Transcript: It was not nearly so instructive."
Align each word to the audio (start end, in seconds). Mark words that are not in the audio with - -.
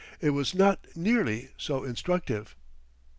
It 0.19 0.31
was 0.31 0.55
not 0.55 0.87
nearly 0.95 1.51
so 1.57 1.83
instructive." 1.83 2.55